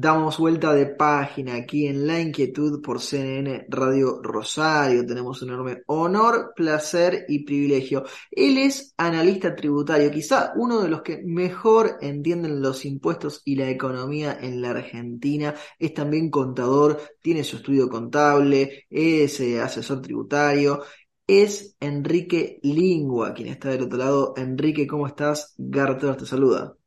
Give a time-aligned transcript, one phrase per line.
[0.00, 5.04] Damos vuelta de página aquí en La Inquietud por CNN Radio Rosario.
[5.04, 8.04] Tenemos un enorme honor, placer y privilegio.
[8.30, 13.68] Él es analista tributario, quizá uno de los que mejor entienden los impuestos y la
[13.70, 15.56] economía en la Argentina.
[15.80, 20.80] Es también contador, tiene su estudio contable, es eh, asesor tributario.
[21.26, 24.34] Es Enrique Lingua, quien está del otro lado.
[24.36, 25.54] Enrique, ¿cómo estás?
[25.58, 26.77] Garter te saluda.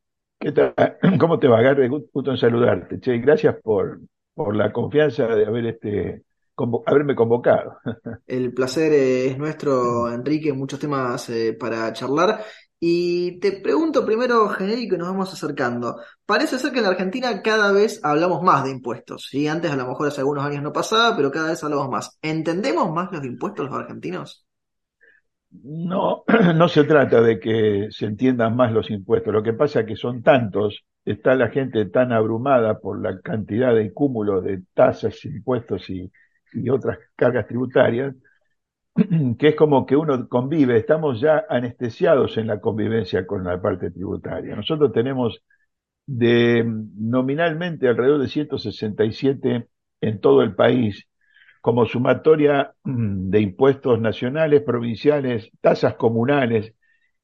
[0.42, 0.74] ¿Qué tal?
[1.20, 1.88] ¿Cómo te va, Garre?
[1.88, 2.98] Gusto en saludarte.
[2.98, 4.00] Che, gracias por,
[4.34, 6.24] por la confianza de haber este,
[6.84, 7.78] haberme convocado.
[8.26, 12.44] El placer es nuestro, Enrique, muchos temas eh, para charlar.
[12.80, 16.00] Y te pregunto primero, genérico, y nos vamos acercando.
[16.26, 19.28] Parece ser que en la Argentina cada vez hablamos más de impuestos.
[19.30, 19.46] ¿sí?
[19.46, 22.18] Antes a lo mejor hace algunos años no pasaba, pero cada vez hablamos más.
[22.20, 24.41] ¿Entendemos más los impuestos los argentinos?
[25.52, 29.32] No, no se trata de que se entiendan más los impuestos.
[29.32, 33.74] Lo que pasa es que son tantos, está la gente tan abrumada por la cantidad
[33.74, 36.10] de cúmulo de tasas, impuestos y,
[36.54, 38.14] y otras cargas tributarias,
[39.38, 43.90] que es como que uno convive, estamos ya anestesiados en la convivencia con la parte
[43.90, 44.56] tributaria.
[44.56, 45.42] Nosotros tenemos
[46.06, 49.68] de nominalmente alrededor de 167
[50.00, 51.06] en todo el país
[51.62, 56.74] como sumatoria mm, de impuestos nacionales, provinciales, tasas comunales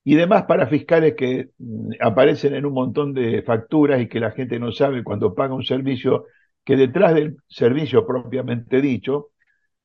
[0.05, 4.33] y demás para fiscales que mm, aparecen en un montón de facturas y que la
[4.33, 6.27] gente no sabe cuando paga un servicio,
[6.65, 9.31] que detrás del servicio propiamente dicho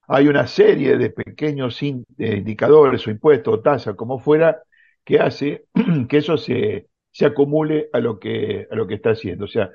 [0.07, 4.61] hay una serie de pequeños indicadores o impuestos o tasas, como fuera,
[5.03, 5.65] que hace
[6.09, 9.45] que eso se, se acumule a lo que, a lo que está haciendo.
[9.45, 9.71] O sea,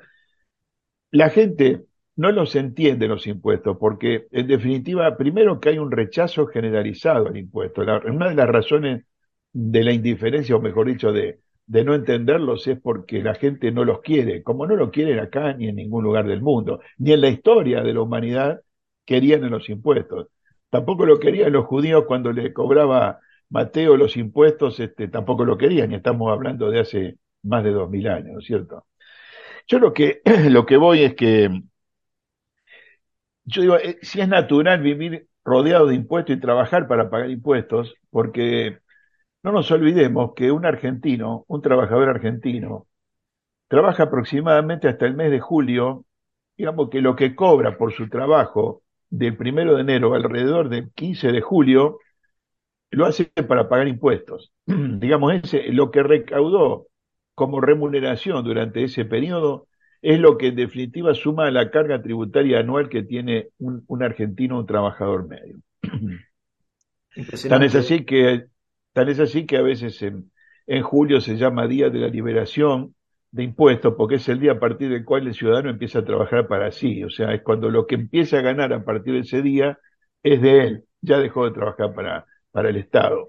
[1.11, 1.85] la gente
[2.19, 7.37] no los entiende los impuestos, porque en definitiva, primero que hay un rechazo generalizado al
[7.37, 7.81] impuesto.
[7.81, 9.05] una de las razones
[9.53, 14.01] de la indiferencia, o mejor dicho, de, no entenderlos es porque la gente no los
[14.01, 17.29] quiere, como no lo quieren acá ni en ningún lugar del mundo, ni en la
[17.29, 18.59] historia de la humanidad
[19.05, 20.27] querían los impuestos.
[20.69, 25.93] Tampoco lo querían los judíos cuando le cobraba Mateo los impuestos, este, tampoco lo querían,
[25.93, 28.87] y estamos hablando de hace más de dos mil años, ¿no es cierto?
[29.67, 31.49] Yo lo que, lo que voy es que
[33.49, 37.95] yo digo, eh, si es natural vivir rodeado de impuestos y trabajar para pagar impuestos,
[38.11, 38.79] porque
[39.43, 42.87] no nos olvidemos que un argentino, un trabajador argentino,
[43.67, 46.05] trabaja aproximadamente hasta el mes de julio,
[46.57, 51.31] digamos que lo que cobra por su trabajo del primero de enero alrededor del 15
[51.31, 51.99] de julio,
[52.91, 54.51] lo hace para pagar impuestos.
[54.65, 56.87] digamos, ese, lo que recaudó
[57.35, 59.68] como remuneración durante ese periodo
[60.01, 64.03] es lo que en definitiva suma a la carga tributaria anual que tiene un, un
[64.03, 65.57] argentino, un trabajador medio.
[67.47, 68.45] Tan es así que,
[68.93, 70.31] tan es así que a veces en,
[70.67, 72.95] en julio se llama Día de la Liberación
[73.31, 76.47] de Impuestos, porque es el día a partir del cual el ciudadano empieza a trabajar
[76.47, 77.03] para sí.
[77.03, 79.77] O sea, es cuando lo que empieza a ganar a partir de ese día
[80.23, 83.27] es de él, ya dejó de trabajar para, para el Estado.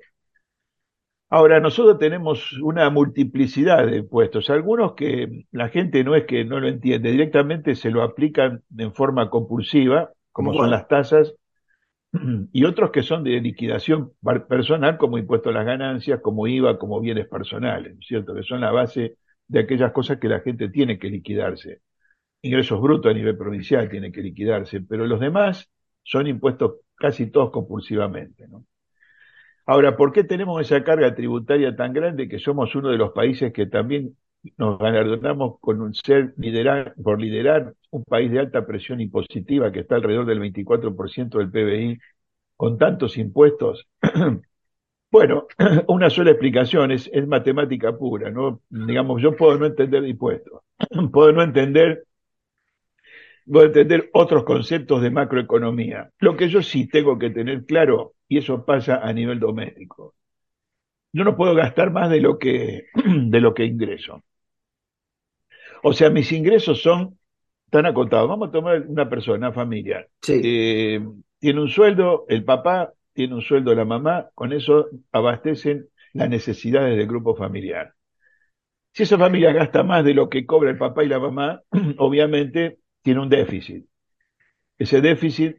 [1.32, 6.58] Ahora, nosotros tenemos una multiplicidad de impuestos, algunos que la gente no es que no
[6.58, 11.34] lo entiende, directamente se lo aplican en forma compulsiva, como son las tasas,
[12.52, 14.12] y otros que son de liquidación
[14.48, 18.34] personal, como impuesto a las ganancias, como IVA, como bienes personales, ¿cierto?
[18.34, 19.16] Que son la base
[19.46, 21.82] de aquellas cosas que la gente tiene que liquidarse.
[22.42, 25.70] Ingresos brutos a nivel provincial tienen que liquidarse, pero los demás
[26.02, 28.64] son impuestos casi todos compulsivamente, ¿no?
[29.70, 33.52] Ahora, ¿por qué tenemos esa carga tributaria tan grande que somos uno de los países
[33.52, 34.16] que también
[34.56, 39.78] nos galardonamos con un ser liderar, por liderar un país de alta presión impositiva que
[39.78, 42.00] está alrededor del 24% del PBI
[42.56, 43.86] con tantos impuestos?
[45.12, 45.46] bueno,
[45.86, 48.62] una sola explicación es, matemática pura, ¿no?
[48.70, 50.62] Digamos, yo puedo no entender de impuestos,
[51.12, 52.06] puedo no entender
[53.50, 56.10] voy a entender otros conceptos de macroeconomía.
[56.20, 60.14] Lo que yo sí tengo que tener claro, y eso pasa a nivel doméstico,
[61.12, 64.22] yo no puedo gastar más de lo que, de lo que ingreso.
[65.82, 67.18] O sea, mis ingresos son
[67.70, 68.28] tan acotados.
[68.28, 70.06] Vamos a tomar una persona, una familia.
[70.28, 71.00] Eh,
[71.40, 76.96] tiene un sueldo, el papá tiene un sueldo, la mamá, con eso abastecen las necesidades
[76.96, 77.94] del grupo familiar.
[78.92, 81.62] Si esa familia gasta más de lo que cobra el papá y la mamá,
[81.98, 83.86] obviamente tiene un déficit.
[84.78, 85.56] Ese déficit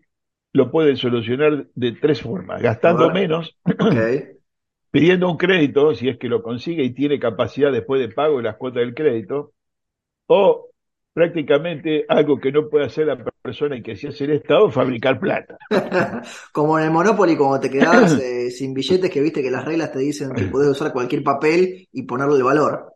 [0.54, 3.58] lo puede solucionar de tres formas, gastando menos,
[4.92, 8.44] pidiendo un crédito, si es que lo consigue y tiene capacidad después de pago de
[8.44, 9.54] las cuotas del crédito,
[10.28, 10.72] o
[11.14, 15.20] prácticamente algo que no puede hacer la persona y que sí hace el Estado, fabricar
[15.20, 15.58] plata.
[16.52, 19.92] Como en el Monopoly, como te quedabas eh, sin billetes, que viste que las reglas
[19.92, 22.94] te dicen que podés usar cualquier papel y ponerle el valor.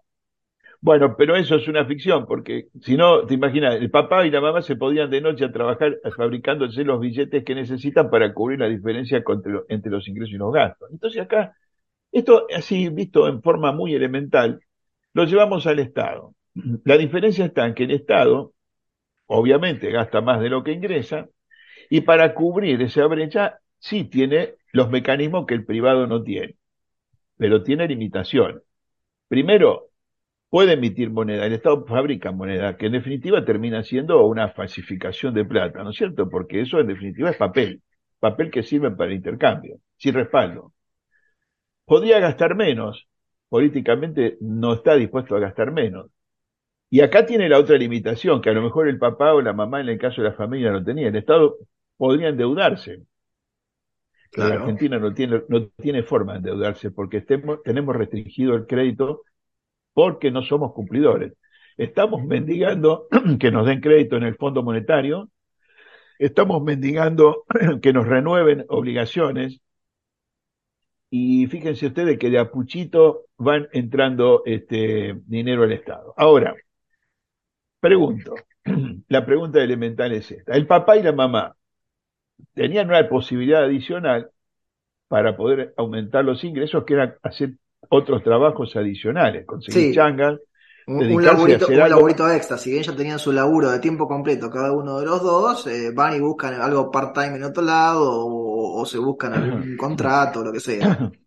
[0.82, 4.42] Bueno, pero eso es una ficción, porque si no, te imaginas, el papá y la
[4.42, 8.68] mamá se podían de noche a trabajar fabricándose los billetes que necesitan para cubrir la
[8.68, 9.24] diferencia
[9.70, 10.90] entre los ingresos y los gastos.
[10.92, 11.56] Entonces acá,
[12.12, 14.62] esto así visto en forma muy elemental,
[15.14, 16.36] lo llevamos al Estado.
[16.86, 18.54] La diferencia está en que el Estado,
[19.28, 21.30] obviamente, gasta más de lo que ingresa,
[21.90, 26.58] y para cubrir esa brecha sí tiene los mecanismos que el privado no tiene,
[27.38, 28.62] pero tiene limitaciones.
[29.28, 29.90] Primero,
[30.56, 35.44] puede emitir moneda, el Estado fabrica moneda, que en definitiva termina siendo una falsificación de
[35.44, 36.30] plata, ¿no es cierto?
[36.30, 37.82] Porque eso en definitiva es papel,
[38.22, 40.72] papel que sirve para el intercambio, sin respaldo.
[41.84, 43.06] Podría gastar menos,
[43.50, 46.10] políticamente no está dispuesto a gastar menos,
[46.90, 49.82] y acá tiene la otra limitación, que a lo mejor el papá o la mamá
[49.82, 51.10] en el caso de la familia no tenía.
[51.10, 51.58] El Estado
[51.98, 53.02] podría endeudarse.
[54.38, 59.24] La Argentina no tiene, no tiene forma de endeudarse porque tenemos restringido el crédito
[59.96, 61.34] porque no somos cumplidores.
[61.78, 63.08] Estamos mendigando
[63.40, 65.32] que nos den crédito en el Fondo Monetario,
[66.20, 67.46] estamos mendigando
[67.82, 69.62] que nos renueven obligaciones
[71.10, 76.14] y fíjense ustedes que de a puchito van entrando este dinero al Estado.
[76.18, 76.56] Ahora,
[77.86, 78.34] Pregunto,
[79.10, 80.56] la pregunta elemental es esta.
[80.56, 81.56] El papá y la mamá
[82.54, 84.32] tenían una posibilidad adicional
[85.08, 87.58] para poder aumentar los ingresos, que era hacer
[87.90, 90.40] otros trabajos adicionales, conseguir changas,
[90.88, 95.06] un, laburito, extra, si bien ya tenían su laburo de tiempo completo cada uno de
[95.06, 99.34] los dos, eh, van y buscan algo part-time en otro lado o, o se buscan
[99.34, 101.12] algún contrato, lo que sea.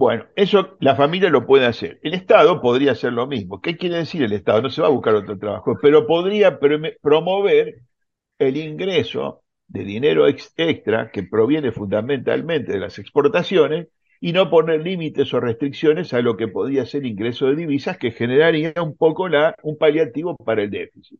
[0.00, 2.00] Bueno, eso la familia lo puede hacer.
[2.02, 3.60] El Estado podría hacer lo mismo.
[3.60, 4.62] ¿Qué quiere decir el Estado?
[4.62, 6.58] No se va a buscar otro trabajo, pero podría
[7.02, 7.82] promover
[8.38, 13.88] el ingreso de dinero extra que proviene fundamentalmente de las exportaciones
[14.20, 18.10] y no poner límites o restricciones a lo que podría ser ingreso de divisas que
[18.10, 21.18] generaría un poco la, un paliativo para el déficit.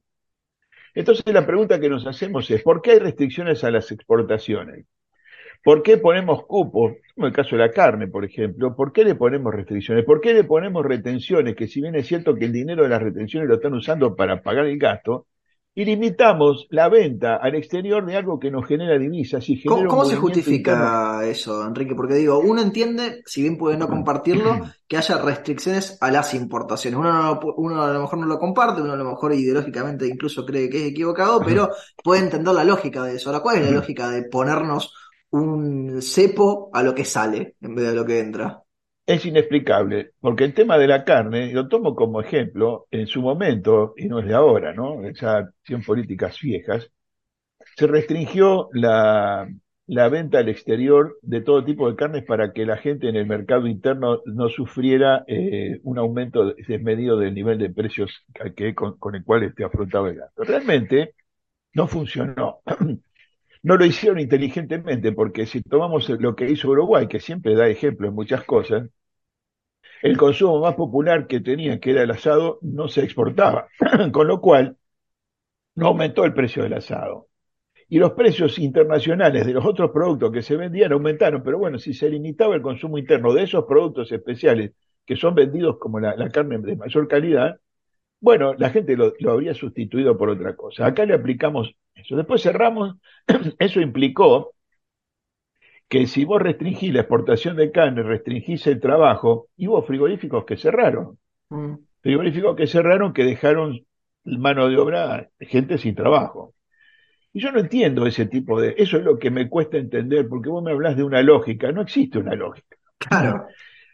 [0.94, 4.86] Entonces la pregunta que nos hacemos es, ¿por qué hay restricciones a las exportaciones?
[5.62, 6.94] ¿Por qué ponemos cupos?
[7.14, 8.74] Como el caso de la carne, por ejemplo.
[8.74, 10.04] ¿Por qué le ponemos restricciones?
[10.04, 11.54] ¿Por qué le ponemos retenciones?
[11.54, 14.42] Que si bien es cierto que el dinero de las retenciones lo están usando para
[14.42, 15.26] pagar el gasto,
[15.74, 20.04] y limitamos la venta al exterior de algo que nos genera divisas y genera ¿Cómo,
[20.04, 21.94] se justifica eso, Enrique?
[21.94, 26.98] Porque digo, uno entiende, si bien puede no compartirlo, que haya restricciones a las importaciones.
[26.98, 30.68] Uno, uno a lo mejor no lo comparte, uno a lo mejor ideológicamente incluso cree
[30.68, 31.70] que es equivocado, pero
[32.02, 33.30] puede entender la lógica de eso.
[33.30, 34.92] Ahora, ¿cuál es la lógica de ponernos
[35.30, 38.62] un cepo a lo que sale en vez de lo que entra.
[39.10, 43.92] Es inexplicable, porque el tema de la carne, lo tomo como ejemplo, en su momento,
[43.96, 45.02] y no es de ahora, ¿no?
[45.10, 46.88] Ya son políticas viejas,
[47.76, 49.48] se restringió la,
[49.88, 53.66] venta al exterior de todo tipo de carnes para que la gente en el mercado
[53.66, 58.24] interno no sufriera eh, un aumento desmedido del nivel de precios
[58.54, 60.44] que, con, con el cual este afrontaba el gasto.
[60.44, 61.16] Realmente
[61.74, 62.60] no funcionó.
[63.62, 68.08] No lo hicieron inteligentemente, porque si tomamos lo que hizo Uruguay, que siempre da ejemplo
[68.08, 68.88] en muchas cosas,
[70.02, 73.68] el consumo más popular que tenía, que era el asado, no se exportaba,
[74.12, 74.76] con lo cual
[75.74, 77.28] no aumentó el precio del asado.
[77.88, 81.92] Y los precios internacionales de los otros productos que se vendían aumentaron, pero bueno, si
[81.92, 84.72] se limitaba el consumo interno de esos productos especiales
[85.04, 87.56] que son vendidos como la, carne de mayor calidad,
[88.20, 90.86] bueno, la gente lo, habría sustituido por otra cosa.
[90.86, 92.16] Acá le aplicamos eso.
[92.16, 92.96] Después cerramos,
[93.58, 94.52] eso implicó
[95.90, 100.56] que si vos restringís la exportación de carne, restringís el trabajo, y hubo frigoríficos que
[100.56, 101.18] cerraron.
[101.48, 101.74] Mm.
[102.00, 103.80] Frigoríficos que cerraron que dejaron
[104.24, 106.54] mano de obra gente sin trabajo.
[107.32, 108.76] Y yo no entiendo ese tipo de...
[108.78, 111.72] Eso es lo que me cuesta entender, porque vos me hablas de una lógica.
[111.72, 112.76] No existe una lógica.
[112.98, 113.46] Claro.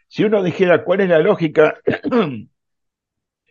[0.07, 1.79] Si uno dijera cuál es la lógica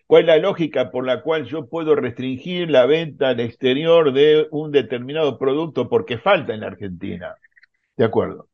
[0.06, 4.46] ¿Cuál es la lógica por la cual yo puedo restringir la venta al exterior de
[4.52, 7.34] un determinado producto porque falta en la Argentina?
[7.96, 8.48] De acuerdo.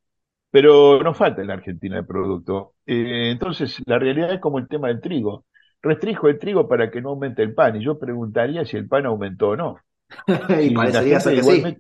[0.51, 2.75] Pero no falta en la Argentina el producto.
[2.87, 5.47] Eh, entonces, la realidad es como el tema del trigo.
[5.81, 7.77] Restringo el trigo para que no aumente el pan.
[7.77, 9.79] Y yo preguntaría si el pan aumentó o no.
[10.61, 11.77] y parecería ser que sí.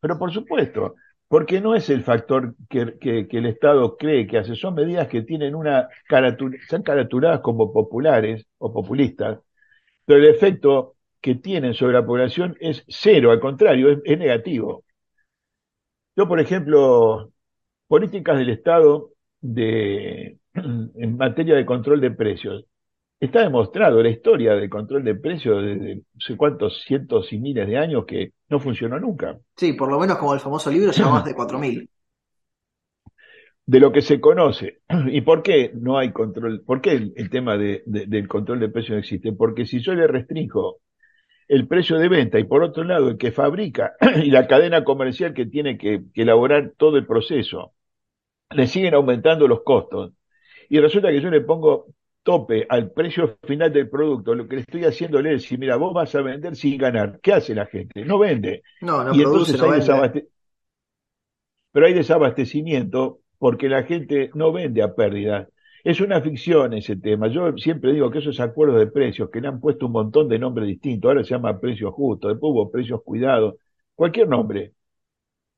[0.00, 0.96] Pero por supuesto,
[1.28, 5.54] porque no es el factor que, el Estado cree que hace, son medidas que tienen
[5.54, 9.40] una caratura, caraturadas como populares o populistas,
[10.04, 14.83] pero el efecto que tienen sobre la población es cero, al contrario, es, negativo.
[16.16, 17.32] Yo, por ejemplo,
[17.88, 22.64] políticas del Estado de, en materia de control de precios.
[23.20, 27.66] está demostrado la historia del control de precios desde no sé cuántos cientos y miles
[27.66, 29.38] de años que no funcionó nunca.
[29.56, 31.88] Sí, por lo menos como el famoso libro ya más de 4.000.
[33.66, 34.82] De lo que se conoce.
[35.08, 36.62] ¿Y por qué no hay control?
[36.64, 39.32] ¿Por qué el, tema del control de precios no existe?
[39.32, 40.78] Porque si yo le restringo
[41.48, 45.34] el precio de venta y por otro lado el que fabrica y la cadena comercial
[45.34, 47.74] que tiene que, elaborar todo el proceso,
[48.50, 50.12] le siguen aumentando los costos
[50.68, 51.86] y resulta que yo le pongo
[52.22, 55.92] tope al precio final del producto, lo que le estoy haciendo es decir, mira, vos
[55.92, 57.20] vas a vender sin ganar.
[57.22, 58.04] ¿Qué hace la gente?
[58.04, 58.62] No vende.
[58.80, 60.24] No, no y produce, entonces
[61.70, 65.48] Pero hay desabastecimiento porque la gente no vende a pérdida.
[65.84, 67.28] Es una ficción ese tema.
[67.28, 70.38] Yo siempre digo que esos acuerdos de precios, que le han puesto un montón de
[70.38, 73.56] nombres distintos, ahora se llama precios justos, después hubo precios cuidados,
[73.94, 74.72] cualquier nombre.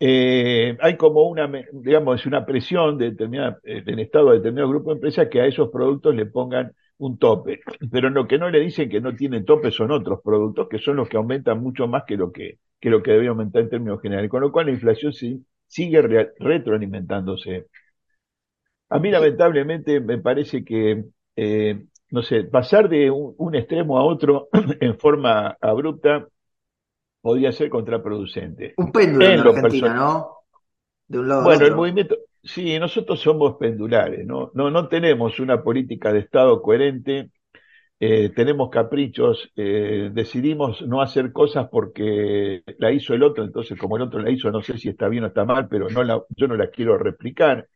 [0.01, 4.91] Eh, hay como una, digamos, una presión de determinada, eh, del Estado de determinado grupo
[4.91, 7.61] de empresas que a esos productos le pongan un tope.
[7.93, 10.97] Pero lo que no le dicen que no tienen tope son otros productos, que son
[10.97, 14.01] los que aumentan mucho más que lo que, que lo que debe aumentar en términos
[14.03, 14.31] generales.
[14.31, 15.13] Con lo cual la inflación
[15.67, 17.67] sigue retroalimentándose.
[18.89, 24.49] A mí lamentablemente me parece que, eh, no sé, pasar de un, extremo a otro
[24.81, 26.27] en forma abrupta
[27.21, 28.75] podría ser contraproducente.
[28.77, 30.29] Un péndulo en, Argentina, ¿no?
[31.09, 31.67] De un lado bueno, a otro.
[31.67, 34.53] el movimiento, sí, nosotros somos pendulares, ¿no?
[34.55, 37.31] No, no tenemos una política de Estado coherente,
[37.99, 43.97] eh, tenemos caprichos, eh, decidimos no hacer cosas porque la hizo el otro, entonces como
[43.97, 46.23] el otro la hizo, no sé si está bien o está mal, pero no la,
[46.29, 47.67] yo no la quiero replicar.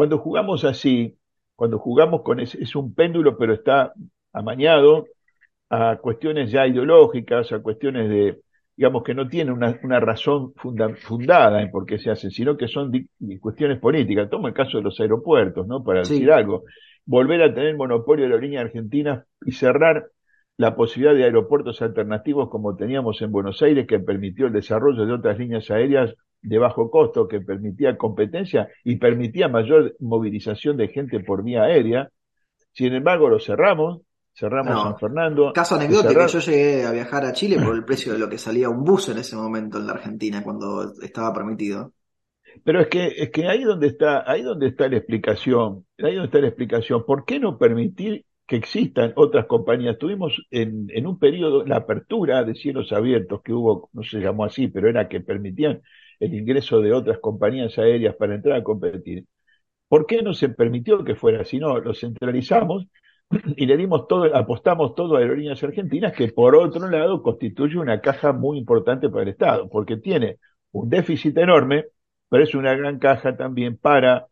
[0.00, 1.18] Cuando jugamos así,
[1.54, 3.92] cuando jugamos con ese, es un péndulo, pero está
[4.32, 5.04] amañado
[5.68, 8.40] a cuestiones ya ideológicas, a cuestiones de,
[8.74, 12.90] digamos, que no tienen una, razón fundada en por qué se hacen, sino que son
[13.40, 14.30] cuestiones políticas.
[14.30, 15.84] Tomo el caso de los aeropuertos, ¿no?
[15.84, 16.64] Para decir algo.
[17.04, 20.06] Volver a tener monopolio de aerolíneas argentinas y cerrar
[20.56, 25.12] la posibilidad de aeropuertos alternativos como teníamos en Buenos Aires, que permitió el desarrollo de
[25.12, 31.20] otras líneas aéreas de bajo costo que permitía competencia y permitía mayor movilización de gente
[31.20, 32.10] por vía aérea.
[32.72, 35.52] Sin embargo, lo cerramos, cerramos San Fernando.
[35.52, 38.68] Caso anecdótico, yo llegué a viajar a Chile por el precio de lo que salía
[38.68, 41.92] un bus en ese momento en la Argentina cuando estaba permitido.
[42.64, 46.26] Pero es que, es que ahí donde está, ahí donde está la explicación, ahí donde
[46.26, 49.98] está la explicación, ¿por qué no permitir que existan otras compañías?
[49.98, 54.44] Tuvimos en, en un periodo la apertura de cielos abiertos que hubo, no se llamó
[54.44, 55.82] así, pero era que permitían
[56.20, 59.26] el ingreso de otras compañías aéreas para entrar a competir.
[59.88, 61.58] ¿Por qué no se permitió que fuera así?
[61.58, 62.86] No, lo centralizamos
[63.56, 68.00] y le dimos todo, apostamos todo a aerolíneas argentinas, que por otro lado constituye una
[68.00, 70.38] caja muy importante para el Estado, porque tiene
[70.72, 71.86] un déficit enorme,
[72.28, 74.28] pero es una gran caja también para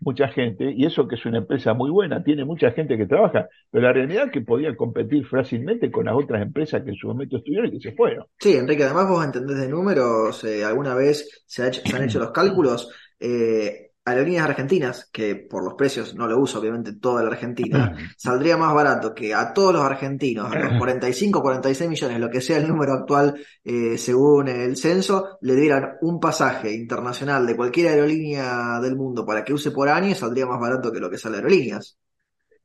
[0.00, 3.48] mucha gente, y eso que es una empresa muy buena, tiene mucha gente que trabaja,
[3.70, 7.08] pero la realidad es que podía competir fácilmente con las otras empresas que en su
[7.08, 8.26] momento estuvieron y que se fueron.
[8.38, 12.30] Sí, Enrique, además vos entendés de números, eh, alguna vez se, se, han hecho los
[12.30, 17.94] cálculos, eh, aerolíneas argentinas, que por los precios no lo uso obviamente toda la Argentina,
[18.16, 22.40] saldría más barato que a todos los argentinos, a los 45, 46 millones, lo que
[22.40, 27.88] sea el número actual eh, según el censo, le dieran un pasaje internacional de cualquier
[27.88, 31.36] aerolínea del mundo para que use por año, saldría más barato que lo que sale
[31.36, 31.98] aerolíneas.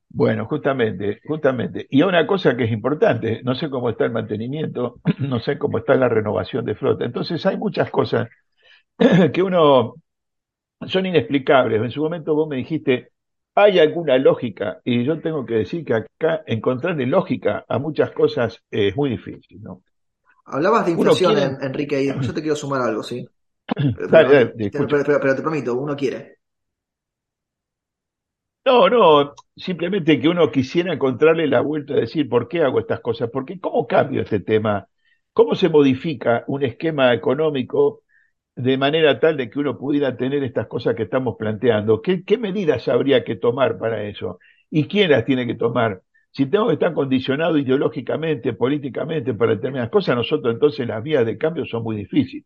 [0.09, 1.87] Bueno, justamente, justamente.
[1.89, 5.79] Y una cosa que es importante, no sé cómo está el mantenimiento, no sé cómo
[5.79, 7.03] está la renovación de flota.
[7.03, 8.29] Entonces hay muchas cosas
[9.33, 9.95] que uno
[10.87, 11.81] son inexplicables.
[11.81, 13.11] En su momento vos me dijiste,
[13.55, 14.81] ¿hay alguna lógica?
[14.83, 19.61] Y yo tengo que decir que acá encontrarle lógica a muchas cosas es muy difícil,
[19.61, 19.81] ¿no?
[20.45, 23.27] Hablabas de inflación, Enrique, y yo te quiero sumar algo, ¿sí?
[24.11, 26.37] Pero, pero, te prometo, uno quiere.
[28.63, 32.99] No, no, simplemente que uno quisiera encontrarle la vuelta a decir por qué hago estas
[32.99, 34.87] cosas, porque cómo cambio este tema,
[35.33, 38.03] cómo se modifica un esquema económico
[38.55, 42.01] de manera tal de que uno pudiera tener estas cosas que estamos planteando.
[42.01, 44.39] ¿Qué, medidas habría que tomar para eso?
[44.69, 46.01] ¿Y quién las tiene que tomar?
[46.31, 51.37] Si tengo que estar condicionado ideológicamente, políticamente para determinadas cosas, nosotros entonces las vías de
[51.37, 52.45] cambio son muy difíciles.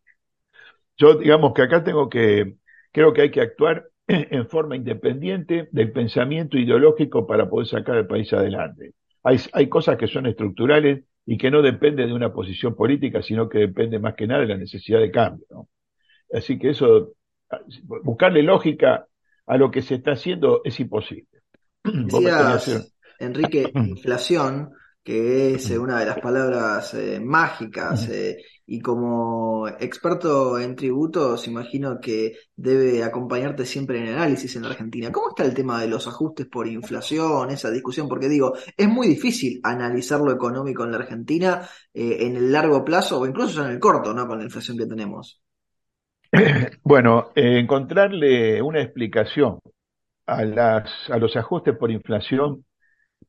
[0.98, 2.56] Yo digamos que acá tengo que,
[2.92, 8.08] creo que hay que actuar en forma independiente del pensamiento ideológico para poder sacar al
[8.08, 8.94] país adelante.
[9.24, 13.48] Hay, hay cosas que son estructurales y que no dependen de una posición política, sino
[13.48, 15.46] que depende más que nada de la necesidad de cambio.
[16.32, 17.14] Así que eso,
[18.04, 19.08] buscarle lógica
[19.46, 21.28] a lo que se está haciendo es imposible.
[21.84, 24.72] Decías, Enrique, inflación,
[25.04, 28.08] que es eh, una de las palabras eh, mágicas.
[28.10, 34.62] Eh, y como experto en tributos, imagino que debe acompañarte siempre en el análisis en
[34.62, 35.12] la Argentina.
[35.12, 38.08] ¿Cómo está el tema de los ajustes por inflación, esa discusión?
[38.08, 43.20] Porque digo, es muy difícil analizar lo económico en la Argentina en el largo plazo
[43.20, 44.28] o incluso en el corto, ¿no?
[44.28, 45.42] Con la inflación que tenemos.
[46.84, 49.60] Bueno, encontrarle una explicación
[50.26, 52.66] a, las, a los ajustes por inflación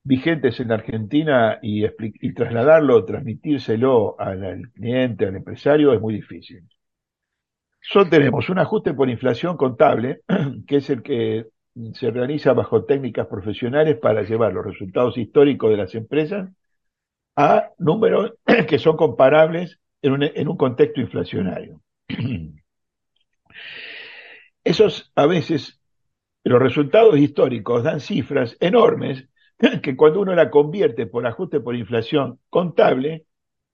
[0.02, 6.66] vigentes en Argentina y, y trasladarlo, transmitírselo al, cliente, al empresario, es muy difícil.
[7.80, 10.22] Solo tenemos un ajuste por inflación contable,
[10.66, 11.46] que es el que
[11.94, 16.50] se realiza bajo técnicas profesionales para llevar los resultados históricos de las empresas
[17.36, 18.34] a números
[18.68, 21.80] que son comparables en un, en un contexto inflacionario.
[24.64, 25.80] Esos a veces,
[26.44, 29.28] los resultados históricos dan cifras enormes
[29.82, 33.26] que cuando uno la convierte por ajuste por inflación contable,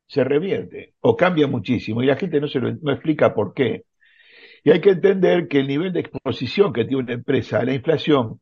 [0.08, 3.84] se revierte o cambia muchísimo y la gente no se lo no explica por qué.
[4.64, 7.74] Y hay que entender que el nivel de exposición que tiene una empresa a la
[7.74, 8.40] inflación,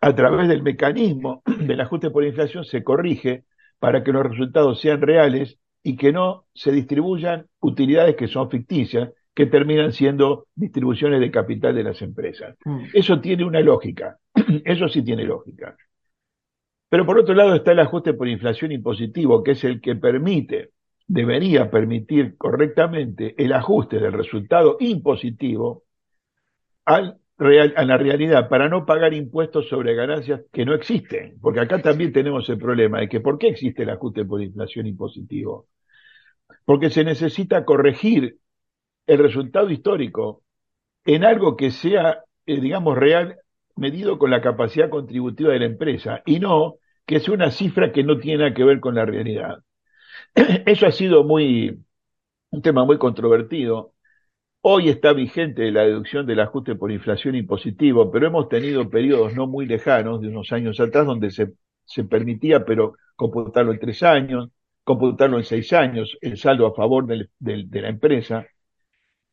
[0.00, 3.44] a través del mecanismo del ajuste por inflación, se corrige
[3.78, 9.10] para que los resultados sean reales y que no se distribuyan utilidades que son ficticias,
[9.40, 12.58] que terminan siendo distribuciones de capital de las empresas.
[12.62, 12.88] Mm.
[12.92, 14.18] Eso tiene una lógica,
[14.66, 15.78] eso sí tiene lógica.
[16.90, 20.72] Pero por otro lado está el ajuste por inflación impositivo, que es el que permite,
[21.06, 25.84] debería permitir correctamente el ajuste del resultado impositivo
[26.84, 31.38] al a la realidad para no pagar impuestos sobre ganancias que no existen.
[31.40, 34.86] Porque acá también tenemos el problema de que ¿por qué existe el ajuste por inflación
[34.86, 35.66] impositivo?
[36.66, 38.39] Porque se necesita corregir
[39.10, 40.44] el resultado histórico
[41.04, 43.40] en algo que sea, eh, digamos, real
[43.74, 46.76] medido con la capacidad contributiva de la empresa y no
[47.06, 49.64] que es una cifra que no tiene nada que ver con la realidad.
[50.66, 51.80] Eso ha sido muy,
[52.50, 53.94] un tema muy controvertido.
[54.62, 59.48] Hoy está vigente la deducción del ajuste por inflación impositivo, pero hemos tenido periodos no
[59.48, 61.52] muy lejanos, de unos años atrás, donde se,
[61.84, 64.50] se permitía, pero computarlo en tres años,
[64.84, 68.46] computarlo en seis años, el saldo a favor de la empresa.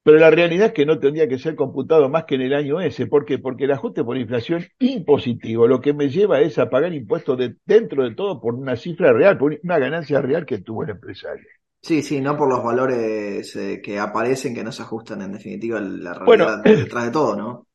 [0.08, 2.80] Pero la realidad es que no tendría que ser computado más que en el año
[2.80, 3.08] ese.
[3.08, 3.40] ¿Por qué?
[3.40, 7.56] Porque el ajuste por inflación impositivo lo que me lleva es a pagar impuestos de,
[7.66, 11.44] dentro de todo por una cifra real, por una ganancia real que tuvo el empresario.
[11.82, 15.80] Sí, sí, no por los valores eh, que aparecen que no se ajustan en definitiva
[15.80, 17.68] a la realidad detrás de todo, ¿no?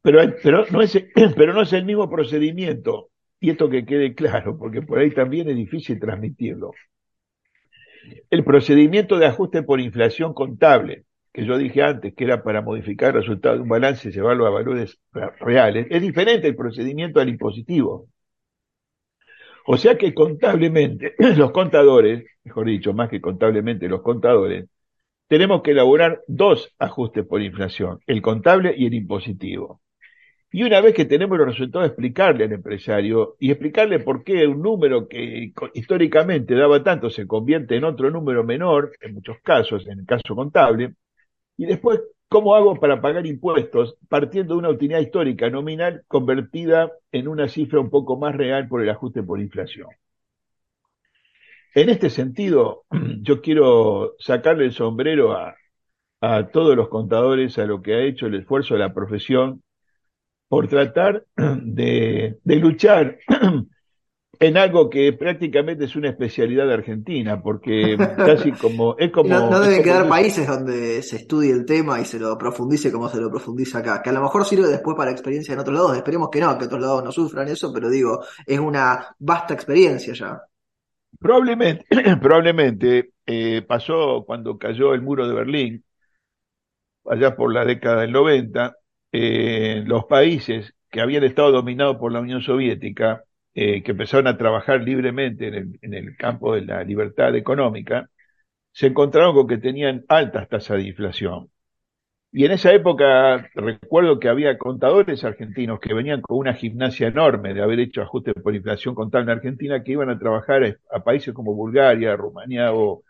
[0.00, 0.96] Pero, pero, no es,
[1.36, 3.08] pero no es el mismo procedimiento.
[3.40, 6.70] Y esto que quede claro, porque por ahí también es difícil transmitirlo.
[8.30, 13.10] El procedimiento de ajuste por inflación contable, que yo dije antes, que era para modificar
[13.10, 15.00] el resultado de un balance y llevarlo a valores
[15.40, 18.08] reales, es diferente el procedimiento al impositivo.
[19.66, 24.66] O sea que contablemente, los contadores, mejor dicho, más que contablemente los contadores,
[25.28, 29.80] tenemos que elaborar dos ajustes por inflación, el contable y el impositivo.
[30.52, 34.60] Y una vez que tenemos los resultados, explicarle al empresario y explicarle por qué un
[34.60, 40.00] número que históricamente daba tanto se convierte en otro número menor, en muchos casos, en
[40.00, 40.94] el caso contable,
[41.60, 47.28] y después, ¿cómo hago para pagar impuestos partiendo de una utilidad histórica nominal convertida en
[47.28, 49.88] una cifra un poco más real por el ajuste por inflación?
[51.74, 52.84] En este sentido,
[53.20, 55.54] yo quiero sacarle el sombrero a,
[56.22, 59.62] a todos los contadores, a lo que ha hecho el esfuerzo de la profesión
[60.48, 63.18] por tratar de, de luchar
[64.42, 69.60] en algo que prácticamente es una especialidad de Argentina, porque casi como es como no,
[69.60, 73.30] deben quedar países donde se estudie el tema y se lo profundice como se lo
[73.30, 76.40] profundiza acá, que a lo mejor sirve después para experiencia en otros lados, esperemos que
[76.40, 80.40] no, que otros lados no sufran eso, pero digo, es una vasta experiencia ya.
[81.18, 81.84] Probablemente,
[82.22, 85.84] probablemente eh, pasó cuando cayó el muro de Berlín,
[87.04, 88.74] allá por la década del 90,
[89.12, 93.22] eh, los países que habían estado dominados por la Unión Soviética
[93.54, 98.08] eh, que empezaron a trabajar libremente en el, campo de la libertad económica,
[98.72, 101.50] se encontraron con que tenían altas tasas de inflación.
[102.32, 107.54] Y en esa época recuerdo que había contadores argentinos que venían con una gimnasia enorme
[107.54, 111.34] de haber hecho ajustes por inflación contable en Argentina que iban a trabajar a países
[111.34, 113.02] como Bulgaria, Rumanía o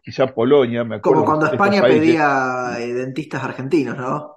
[0.00, 0.82] quizá Polonia.
[0.84, 4.33] Me acuerdo como cuando España pedía eh, dentistas argentinos, ¿no?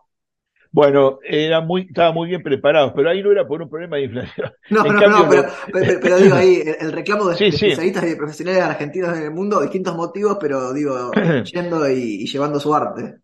[0.77, 4.03] Bueno, era muy, estaba muy bien preparados, pero ahí no era por un problema de
[4.03, 4.51] inflación.
[4.69, 5.27] No, no, no,
[5.71, 9.95] pero, digo ahí, el, reclamo de, especialistas y de profesionales argentinos en el mundo, distintos
[9.95, 11.09] motivos, pero digo,
[11.51, 13.15] yendo y, llevando su arte.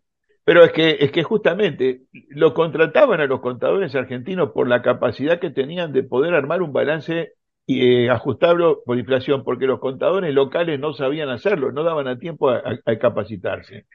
[0.42, 5.38] Pero es que, es que justamente lo contrataban a los contadores argentinos por la capacidad
[5.38, 7.34] que tenían de poder armar un balance
[7.68, 12.50] eh, ajustarlo por inflación, porque los contadores locales no sabían hacerlo, no daban a tiempo
[12.50, 12.62] a,
[13.00, 13.86] capacitarse.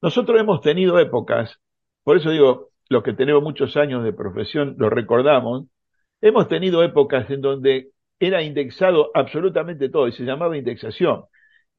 [0.00, 1.60] Nosotros hemos tenido épocas,
[2.04, 5.66] por eso digo, los que tenemos muchos años de profesión lo recordamos,
[6.20, 11.24] hemos tenido épocas en donde era indexado absolutamente todo y se llamaba indexación.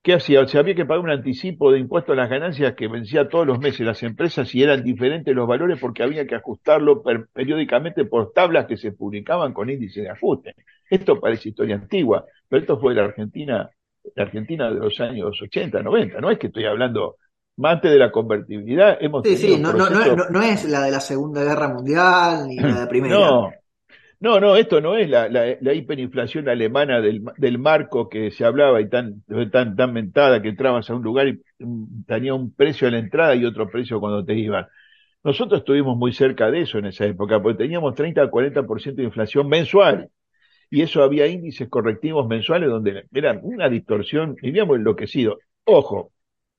[0.01, 0.45] ¿Qué hacía?
[0.47, 3.59] Se había que pagar un anticipo de impuesto a las ganancias que vencía todos los
[3.59, 8.65] meses las empresas y eran diferentes los valores porque había que ajustarlo periódicamente por tablas
[8.65, 10.55] que se publicaban con índice de ajuste.
[10.89, 13.69] Esto parece historia antigua, pero esto fue la Argentina,
[14.15, 16.19] la Argentina de los años 80, 90.
[16.19, 17.15] No es que estoy hablando
[17.57, 18.97] más antes de la convertibilidad.
[18.99, 22.81] Hemos sí, sí, no, no, no, es la de la Segunda Guerra Mundial ni la
[22.81, 23.15] de Primera.
[23.15, 23.51] No,
[24.23, 28.79] no, no, esto no es la, la, hiperinflación alemana del, del, marco que se hablaba
[28.79, 31.41] y tan, tan, tan mentada que entrabas a un lugar y
[32.07, 34.65] tenía un precio a la entrada y otro precio cuando te iban.
[35.25, 39.03] Nosotros estuvimos muy cerca de eso en esa época, porque teníamos 30 al 40% de
[39.03, 40.09] inflación mensual.
[40.69, 45.39] Y eso había índices correctivos mensuales donde era una distorsión, vivíamos enloquecidos.
[45.65, 46.12] Ojo,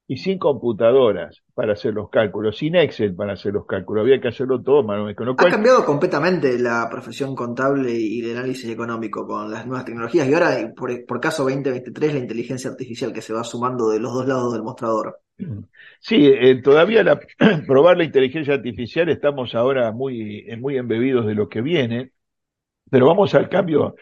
[0.06, 4.28] y sin computadoras para hacer los cálculos, sin Excel para hacer los cálculos, había que
[4.28, 5.24] hacerlo todo manualmente.
[5.38, 10.34] Ha cambiado completamente la profesión contable y de análisis económico con las nuevas tecnologías y
[10.34, 14.26] ahora, por, por caso 2023, la inteligencia artificial que se va sumando de los dos
[14.26, 15.20] lados del mostrador.
[16.00, 17.18] Sí, eh, todavía la,
[17.66, 22.12] probar la inteligencia artificial estamos ahora muy, muy embebidos de lo que viene,
[22.90, 23.96] pero vamos al cambio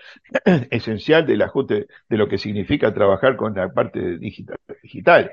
[0.70, 4.58] esencial del ajuste de lo que significa trabajar con la parte digital.
[4.82, 5.30] digital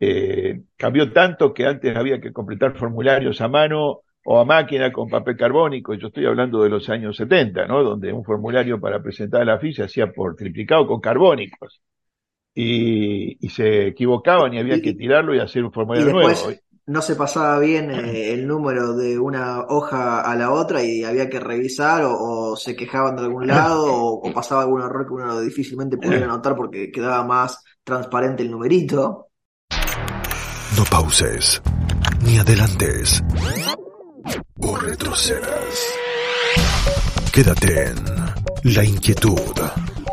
[0.00, 5.08] eh, cambió tanto que antes había que completar formularios a mano o a máquina con
[5.08, 5.94] papel carbónico.
[5.94, 7.82] Yo estoy hablando de los años 70, ¿no?
[7.82, 11.80] Donde un formulario para presentar la ficha se hacía por triplicado con carbónicos.
[12.54, 16.52] Y, se equivocaban y había que tirarlo y hacer un formulario nuevo.
[16.86, 21.28] No se pasaba bien eh, el número de una hoja a la otra y había
[21.28, 25.98] que revisar o, se quejaban de algún lado o, pasaba algún error que uno difícilmente
[25.98, 29.27] pudiera notar porque quedaba más transparente el numerito.
[30.78, 31.60] No pauses,
[32.24, 33.20] ni adelantes,
[34.60, 35.98] o retrocedas.
[37.34, 37.96] Quédate en
[38.76, 39.56] La Inquietud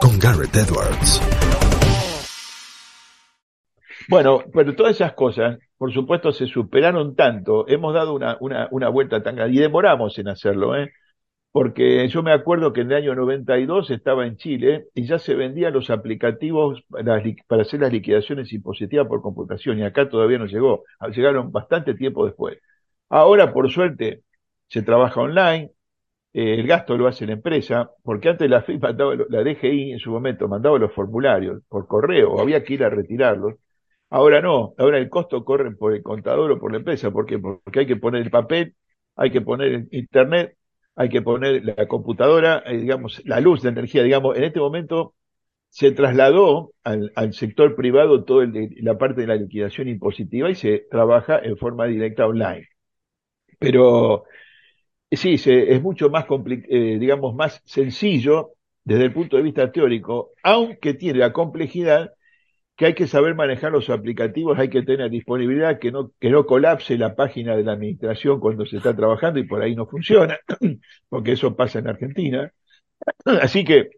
[0.01, 1.21] con Garrett Edwards.
[4.09, 8.89] Bueno, pero todas esas cosas, por supuesto, se superaron tanto, hemos dado una, una, una
[8.89, 10.91] vuelta tan grande y demoramos en hacerlo, ¿eh?
[11.55, 15.35] Porque yo me acuerdo que en el año 92 estaba en Chile y ya se
[15.35, 17.15] vendían los aplicativos para,
[17.61, 20.83] hacer las liquidaciones impositivas por computación y acá todavía no llegó,
[21.15, 22.57] llegaron bastante tiempo después.
[23.07, 24.23] Ahora, por suerte,
[24.67, 25.71] se trabaja online,
[26.33, 28.65] eh, el gasto lo hace la empresa, porque antes la
[29.29, 33.55] la DGI en su momento mandaba los formularios por correo, había que ir a retirarlos.
[34.09, 37.39] Ahora no, ahora el costo corre por el contador o por la empresa, ¿por qué?
[37.39, 38.75] Porque hay que poner el papel,
[39.15, 40.57] hay que poner internet,
[40.95, 45.15] hay que poner la computadora, eh, digamos, la luz, la energía, digamos, en este momento
[45.69, 51.39] se trasladó al, sector privado toda la parte de la liquidación impositiva y se trabaja
[51.39, 52.69] en forma directa online.
[53.59, 54.23] Pero
[55.11, 56.25] sí, es mucho más,
[56.69, 58.51] eh, digamos, más sencillo
[58.85, 62.11] desde el punto de vista teórico, aunque tiene la complejidad
[62.75, 66.45] que hay que saber manejar los aplicativos, hay que tener disponibilidad, que no, que no
[66.45, 70.37] colapse la página de la administración cuando se está trabajando y por ahí no funciona,
[71.09, 72.51] porque eso pasa en Argentina.
[73.25, 73.89] Así que,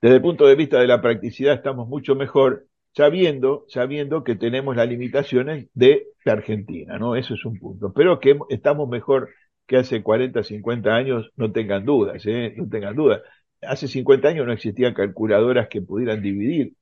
[0.00, 4.76] desde el punto de vista de la practicidad, estamos mucho mejor sabiendo, sabiendo que tenemos
[4.76, 7.16] las limitaciones de la Argentina, ¿no?
[7.16, 7.92] Eso es un punto.
[7.92, 9.30] Pero que estamos mejor
[9.66, 12.52] que hace 40, 50 años, no tengan dudas, ¿eh?
[12.56, 13.22] No tengan dudas.
[13.62, 16.74] Hace 50 años no existían calculadoras que pudieran dividir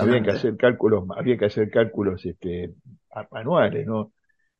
[0.00, 2.74] había que hacer cálculos, había que hacer cálculos este,
[3.30, 4.12] manuales, ¿no?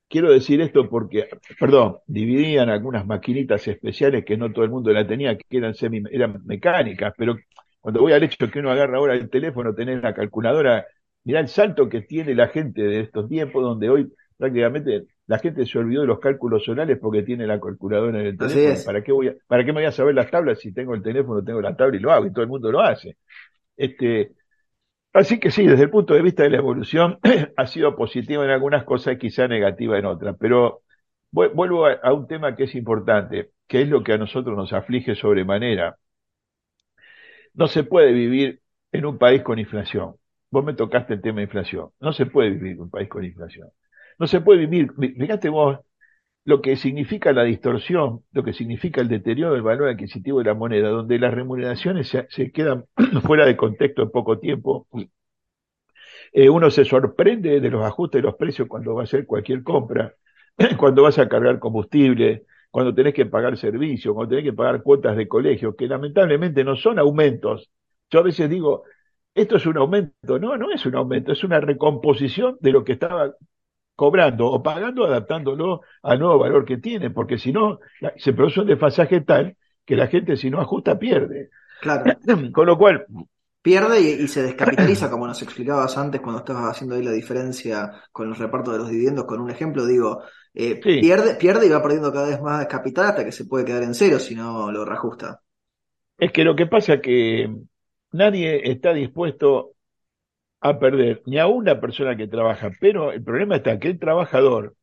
[0.08, 1.28] Quiero decir esto porque,
[1.60, 6.02] perdón, dividían algunas maquinitas especiales que no todo el mundo la tenía, que eran semi,
[6.10, 7.36] eran mecánicas, pero
[7.80, 10.86] cuando voy al hecho que uno agarra ahora el teléfono, tener la calculadora,
[11.24, 15.66] mirá el salto que tiene la gente de estos tiempos donde hoy prácticamente la gente
[15.66, 18.76] se olvidó de los cálculos orales porque tiene la calculadora en el teléfono.
[18.84, 21.02] ¿Para qué, voy a, ¿Para qué me voy a saber las tablas si tengo el
[21.02, 22.26] teléfono, tengo la tabla y lo hago?
[22.26, 23.18] Y todo el mundo lo hace.
[23.76, 24.32] Este,
[25.12, 27.18] Así que sí, desde el punto de vista de la evolución
[27.56, 30.36] ha sido positiva en algunas cosas y quizá negativa en otras.
[30.38, 30.82] Pero
[31.30, 35.14] vuelvo a, un tema que es importante, que es lo que a nosotros nos aflige
[35.14, 35.96] sobremanera.
[37.54, 38.60] No se puede vivir
[38.92, 40.16] en un país con inflación.
[40.50, 41.90] Vos me tocaste el tema de inflación.
[42.00, 43.68] No se puede vivir en un país con inflación.
[44.18, 45.78] No se puede vivir, fíjate vos,
[46.48, 50.54] lo que significa la distorsión, lo que significa el deterioro del valor adquisitivo de la
[50.54, 52.86] moneda, donde las remuneraciones se, quedan
[53.22, 54.86] fuera de contexto en poco tiempo.
[56.32, 59.62] Eh, uno se sorprende de los ajustes de los precios cuando va a hacer cualquier
[59.62, 60.14] compra,
[60.78, 65.18] cuando vas a cargar combustible, cuando tenés que pagar servicios, cuando tenés que pagar cuotas
[65.18, 67.70] de colegio, que lamentablemente no son aumentos.
[68.10, 68.84] Yo a veces digo,
[69.34, 70.38] esto es un aumento.
[70.38, 73.34] No, no es un aumento, es una recomposición de lo que estaba
[73.98, 77.80] cobrando o pagando, adaptándolo al nuevo valor que tiene, porque si no,
[78.16, 81.50] se produce un desfasaje tal que la gente si no ajusta pierde.
[81.80, 82.04] Claro.
[82.52, 83.06] Con lo cual,
[83.60, 88.28] Pierde y, se descapitaliza, como nos explicabas antes cuando estabas haciendo ahí la diferencia con
[88.28, 89.24] los repartos de los dividendos.
[89.24, 90.22] Con un ejemplo, digo,
[90.54, 93.82] eh, pierde, pierde y va perdiendo cada vez más capital hasta que se puede quedar
[93.82, 95.40] en cero si no lo reajusta.
[96.16, 97.52] Es que lo que pasa es que
[98.12, 99.72] nadie está dispuesto
[100.60, 104.74] a perder, ni a una persona que trabaja, pero el problema está que el trabajador,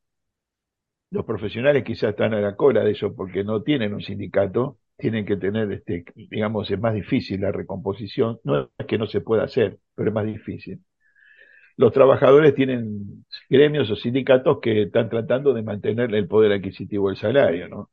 [1.10, 5.24] los profesionales quizás están a la cola de eso porque no tienen un sindicato, tienen
[5.26, 8.40] que tener, este, digamos, es más difícil la recomposición.
[8.44, 10.80] No es que no se pueda hacer, pero es más difícil.
[11.76, 17.18] Los trabajadores tienen gremios o sindicatos que están tratando de mantener el poder adquisitivo del
[17.18, 17.90] salario, ¿no?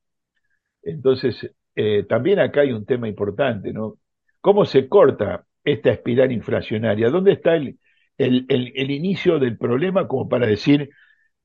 [0.84, 3.98] Entonces, eh, también acá hay un tema importante, ¿no?
[4.41, 7.10] ¿Cómo se corta esta espiral inflacionaria?
[7.10, 7.80] ¿Dónde está el,
[8.17, 10.89] el, el inicio del problema como para decir,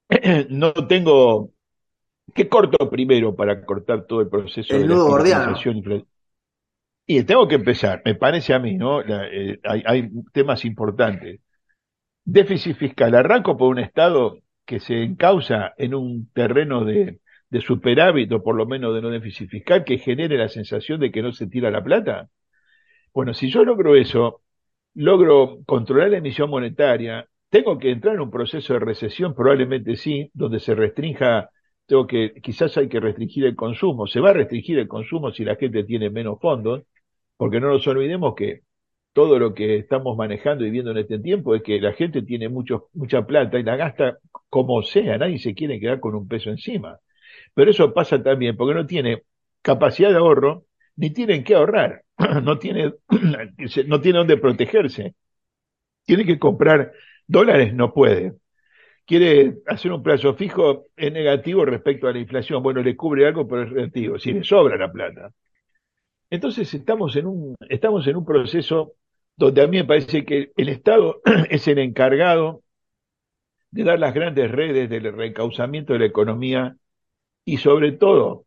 [0.50, 1.52] no tengo
[2.34, 6.06] ¿Qué corto primero para cortar todo el proceso de la inflación?
[7.06, 9.00] Y tengo que empezar, me parece a mí, ¿no?
[9.00, 11.40] Eh, hay, temas importantes.
[12.24, 13.14] Déficit fiscal.
[13.14, 18.54] Arranco por un Estado que se encausa en un terreno de, de superávit o por
[18.54, 21.70] lo menos de no déficit fiscal que genere la sensación de que no se tira
[21.70, 22.28] la plata.
[23.12, 24.42] Bueno, si yo logro eso,
[24.94, 30.30] logro controlar la emisión monetaria, tengo que entrar en un proceso de recesión, probablemente sí,
[30.34, 31.50] donde se restrinja
[31.86, 34.06] tengo que, quizás hay que restringir el consumo.
[34.06, 36.82] Se va a restringir el consumo si la gente tiene menos fondos,
[37.36, 38.60] porque no nos olvidemos que
[39.14, 42.48] todo lo que estamos manejando y viendo en este tiempo es que la gente tiene
[42.50, 44.18] mucho, mucha plata y la gasta
[44.50, 46.98] como sea, nadie se quiere quedar con un peso encima.
[47.54, 49.22] Pero eso pasa también porque no tiene
[49.62, 50.66] capacidad de ahorro,
[50.96, 52.02] ni tienen que ahorrar,
[52.42, 52.94] no tiene,
[53.86, 55.14] no tiene dónde protegerse.
[56.04, 56.92] Tiene que comprar
[57.26, 58.34] dólares, no puede
[59.08, 62.62] quiere hacer un plazo fijo, es negativo respecto a la inflación.
[62.62, 65.32] Bueno, le cubre algo, pero es relativo, si le sobra la plata.
[66.28, 68.96] Entonces estamos en un, estamos en un proceso
[69.34, 72.62] donde a mí me parece que el Estado es el encargado
[73.70, 76.76] de dar las grandes redes del reencauzamiento de la economía
[77.46, 78.44] y sobre todo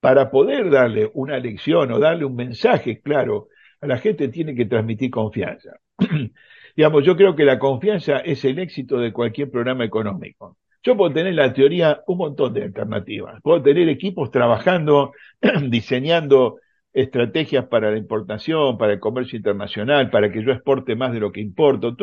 [0.00, 3.48] para poder darle una lección o darle un mensaje claro
[3.80, 5.78] a la gente tiene que transmitir confianza.
[6.76, 10.56] Digamos, yo creo que la confianza es el éxito de cualquier programa económico.
[10.82, 13.40] Yo puedo tener en la teoría un montón de alternativas.
[13.42, 15.12] Puedo tener equipos trabajando,
[15.68, 16.56] diseñando
[16.92, 21.32] estrategias para la importación, para el comercio internacional, para que yo exporte más de lo
[21.32, 21.94] que importo.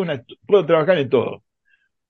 [0.45, 1.43] Puedo trabajar en todo.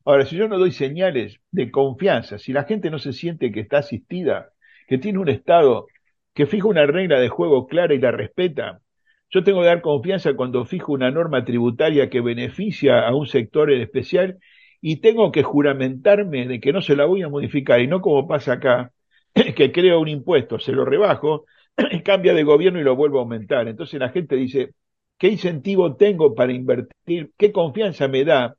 [0.05, 3.61] Ahora, si yo no doy señales de confianza, si la gente no se siente que
[3.61, 4.51] está asistida,
[4.87, 5.87] que tiene un Estado
[6.33, 8.81] que fija una regla de juego clara y la respeta,
[9.29, 13.71] yo tengo que dar confianza cuando fijo una norma tributaria que beneficia a un sector
[13.71, 14.39] en especial
[14.81, 18.27] y tengo que juramentarme de que no se la voy a modificar y no como
[18.27, 18.93] pasa acá,
[19.55, 21.45] que creo un impuesto, se lo rebajo,
[22.05, 23.67] cambia de gobierno y lo vuelvo a aumentar.
[23.67, 24.73] Entonces la gente dice,
[25.17, 27.31] ¿qué incentivo tengo para invertir?
[27.37, 28.55] ¿Qué confianza me da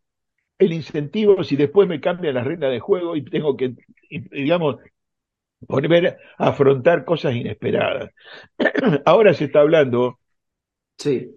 [0.59, 3.75] el incentivo si después me cambian las reglas de juego y tengo que,
[4.11, 4.77] digamos,
[5.61, 8.11] volver a afrontar cosas inesperadas?
[9.05, 10.19] Ahora se está hablando
[10.99, 11.35] Sí.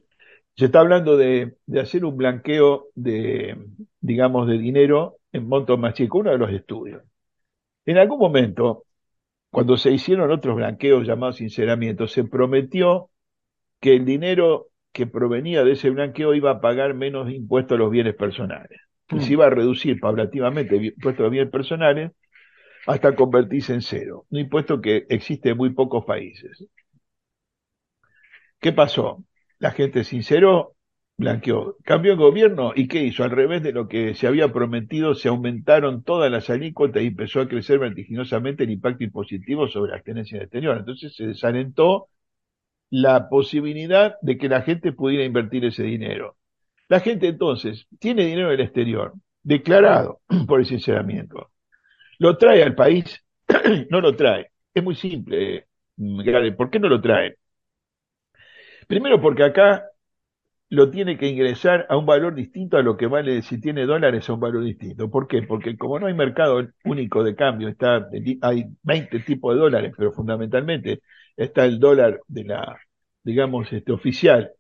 [0.56, 3.58] Se está hablando de, hacer un blanqueo de,
[4.02, 7.04] digamos, de dinero en montos más chicos, uno de los estudios.
[7.86, 8.86] En algún momento,
[9.50, 13.10] cuando se hicieron otros blanqueos llamados sinceramientos, se prometió
[13.80, 17.92] que el dinero que provenía de ese blanqueo iba a pagar menos impuestos a los
[17.92, 18.82] bienes personales.
[19.10, 19.34] Y se mm.
[19.34, 22.12] iba a reducir paulativamente el impuesto a los bienes personales
[22.88, 24.26] hasta convertirse en cero.
[24.30, 26.68] Un impuesto que existe en muy pocos países.
[28.60, 29.24] ¿Qué pasó?
[29.62, 30.76] la gente sinceró,
[31.18, 31.78] blanqueó.
[31.84, 33.24] Cambió el gobierno y ¿qué hizo?
[33.24, 37.42] Al revés de lo que se había prometido, se aumentaron todas las alícuotas y empezó
[37.42, 40.78] a crecer vertiginosamente el impacto impositivo sobre las tenencias exterior.
[40.80, 42.08] Entonces se desalentó
[42.90, 46.38] la posibilidad de que la gente pudiera invertir ese dinero.
[46.90, 49.14] La gente entonces tiene dinero en el exterior,
[49.44, 51.52] declarado por el sinceramiento.
[52.22, 53.20] ¿Lo trae al país?
[53.90, 54.52] no lo trae.
[54.76, 55.66] Es muy simple,
[56.56, 57.36] ¿Por qué no lo trae?
[58.88, 59.86] Primero porque acá
[60.70, 64.30] lo tiene que ingresar a un valor distinto a lo que vale si tiene dólares
[64.30, 65.10] a un valor distinto.
[65.10, 65.42] ¿Por qué?
[65.42, 68.08] Porque como no hay mercado único de cambio, está,
[68.44, 71.02] hay 20 tipos de dólares, pero fundamentalmente
[71.36, 72.78] está el dólar de la,
[73.24, 74.52] digamos, este oficial.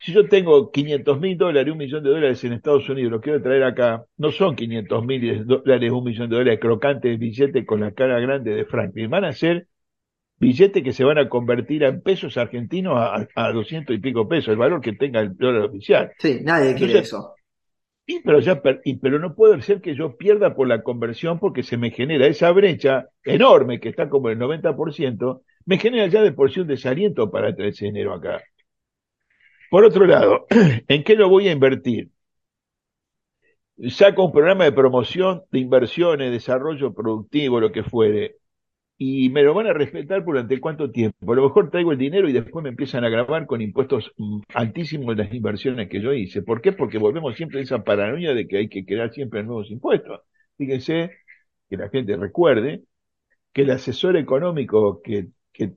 [0.00, 3.42] Si yo tengo 500 mil dólares, un millón de dólares en Estados Unidos, lo quiero
[3.42, 7.80] traer acá, no son 500 mil dólares, un millón de dólares crocantes de billete con
[7.80, 9.66] la cara grande de Franklin, van a ser
[10.38, 14.48] billetes que se van a convertir en pesos argentinos a, a 200 y pico pesos,
[14.50, 16.12] el valor que tenga el dólar oficial.
[16.18, 17.34] Sí, nadie quiere eso.
[18.06, 21.76] Y, pero, ya, pero no puede ser que yo pierda por la conversión porque se
[21.76, 26.50] me genera esa brecha enorme que está como el 90%, me genera ya de por
[26.50, 28.40] sí un desaliento para traer ese dinero acá.
[29.70, 30.46] Por otro lado,
[30.88, 32.10] ¿en qué lo voy a invertir?
[33.90, 38.36] Saco un programa de promoción de inversiones, desarrollo productivo, lo que fuere,
[38.96, 41.32] y me lo van a respetar durante cuánto tiempo.
[41.32, 44.40] A lo mejor traigo el dinero y después me empiezan a grabar con impuestos mm,
[44.54, 46.42] altísimos las inversiones que yo hice.
[46.42, 46.72] ¿Por qué?
[46.72, 50.20] Porque volvemos siempre a esa paranoia de que hay que crear siempre nuevos impuestos.
[50.56, 51.12] Fíjense
[51.70, 52.82] que la gente recuerde
[53.52, 55.74] que el asesor económico que, que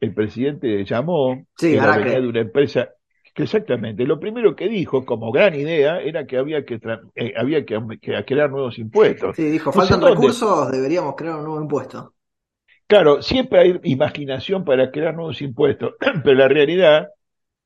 [0.00, 2.90] el presidente llamó, sí, de una empresa,
[3.34, 6.78] que exactamente, lo primero que dijo como gran idea era que había que,
[7.14, 7.80] eh, había que,
[8.26, 9.36] crear nuevos impuestos.
[9.36, 12.14] Sí, dijo, faltan recursos, deberíamos crear un nuevo impuesto.
[12.86, 17.08] Claro, siempre hay imaginación para crear nuevos impuestos, pero la realidad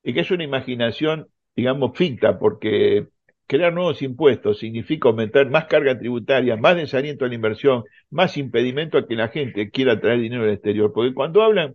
[0.03, 1.27] es que es una imaginación,
[1.57, 3.09] digamos, ficta, porque
[3.47, 8.99] crear nuevos impuestos significa aumentar más carga tributaria, más desaliento a la inversión, más impedimento
[8.99, 10.93] a que la gente quiera traer dinero del exterior.
[10.93, 11.75] Porque cuando hablan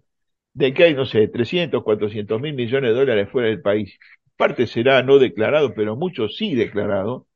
[0.54, 3.98] de que hay, no sé, 300, 400 mil millones de dólares fuera del país,
[4.38, 7.28] parte será no declarado, pero mucho sí declarado,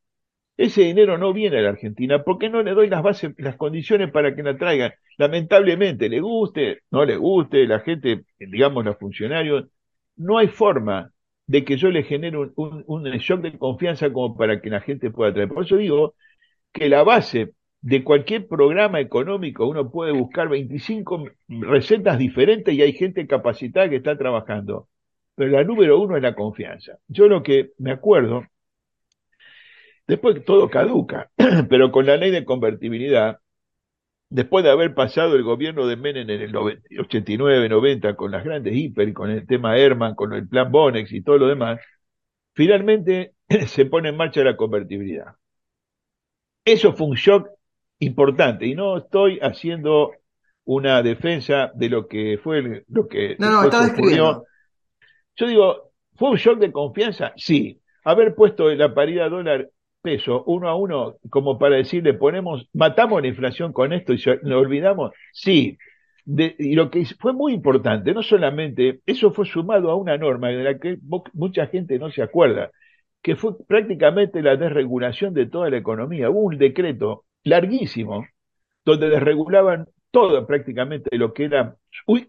[0.57, 4.11] ese dinero no viene a la Argentina porque no le doy las bases, las condiciones
[4.11, 4.93] para que la traigan.
[5.17, 9.65] Lamentablemente, le guste, no le guste, la gente, digamos los funcionarios,
[10.15, 11.11] no hay forma
[11.47, 15.11] de que yo le genere un, un, shock de confianza como para que la gente
[15.11, 15.49] pueda traer.
[15.49, 16.15] Por eso digo
[16.73, 17.53] que la base
[17.85, 23.97] de cualquier programa económico uno puede buscar 25 recetas diferentes y hay gente capacitada que
[23.97, 24.89] está trabajando.
[25.35, 26.97] Pero la número uno es la confianza.
[27.07, 28.43] Yo lo que me acuerdo
[30.07, 31.31] Después todo caduca,
[31.69, 33.39] pero con la ley de convertibilidad,
[34.29, 36.55] después de haber pasado el gobierno de Menem en el
[36.99, 41.21] 89, 90, con las grandes hiper, con el tema Herman, con el plan Bonex y
[41.23, 41.79] todo lo demás,
[42.53, 43.33] finalmente
[43.67, 45.35] se pone en marcha la convertibilidad.
[46.63, 47.49] Eso fue un shock
[47.99, 50.11] importante y no estoy haciendo
[50.65, 54.43] una defensa de lo que fue lo que no, no,
[55.35, 57.33] Yo digo, ¿fue un shock de confianza?
[57.35, 57.79] Sí.
[58.03, 59.69] Haber puesto la paridad dólar
[60.01, 64.61] peso uno a uno como para decirle ponemos, matamos la inflación con esto y nos
[64.61, 65.11] olvidamos?
[65.33, 65.77] Sí.
[66.25, 70.63] y lo que fue muy importante, no solamente, eso fue sumado a una norma de
[70.63, 70.97] la que
[71.33, 72.71] mucha gente no se acuerda,
[73.21, 76.29] que fue prácticamente la desregulación de toda la economía.
[76.29, 78.27] Hubo un decreto larguísimo
[78.83, 81.77] donde desregulaban todo prácticamente lo que era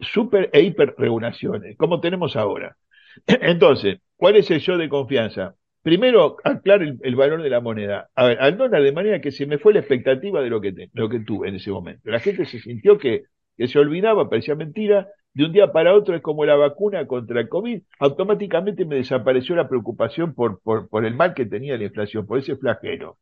[0.01, 2.77] super e hiperregulaciones, como tenemos ahora.
[3.27, 5.57] Entonces, ¿cuál es el show de confianza?
[5.87, 8.11] primero, aclarar el, valor de la moneda.
[8.17, 10.89] A ver, al dólar, de manera que se me fue la expectativa de lo que,
[10.93, 12.11] lo que tuve en ese momento.
[12.11, 13.27] La gente se sintió que,
[13.57, 17.41] que se olvidaba, parecía mentira, de un día para otro es como la vacuna contra
[17.41, 21.85] el COVID, automáticamente me desapareció la preocupación por, por, por el mal que tenía la
[21.85, 23.19] inflación, por ese flagelo.